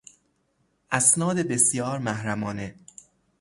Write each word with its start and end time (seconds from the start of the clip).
اسناد 0.91 1.39
بسیار 1.43 1.99
محرمانه 1.99 2.75